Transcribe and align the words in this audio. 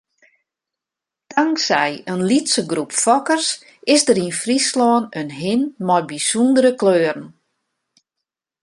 Tanksij 1.33 1.93
in 2.11 2.21
lytse 2.29 2.61
groep 2.71 2.91
fokkers 3.03 3.47
is 3.93 4.01
der 4.07 4.17
yn 4.25 4.37
Fryslân 4.41 5.03
in 5.19 5.29
hin 5.39 5.61
mei 5.87 6.01
bysûndere 6.09 6.71
kleuren. 6.81 7.21